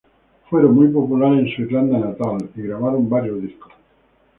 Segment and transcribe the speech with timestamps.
[0.49, 3.71] Fueron muy populares en su Irlanda natal y grabaron varios discos.